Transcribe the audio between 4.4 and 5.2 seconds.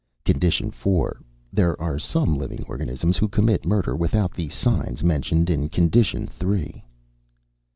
signs